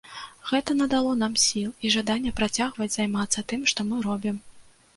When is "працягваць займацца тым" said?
2.41-3.61